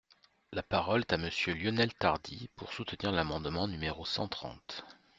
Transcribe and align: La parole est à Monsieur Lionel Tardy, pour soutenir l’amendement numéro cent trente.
La 0.51 0.63
parole 0.63 1.01
est 1.01 1.13
à 1.13 1.17
Monsieur 1.19 1.53
Lionel 1.53 1.93
Tardy, 1.93 2.49
pour 2.55 2.73
soutenir 2.73 3.11
l’amendement 3.11 3.67
numéro 3.67 4.03
cent 4.03 4.27
trente. 4.27 4.83